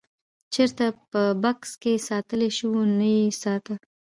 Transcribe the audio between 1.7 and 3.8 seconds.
کې ساتلی شوو نه یې ساته.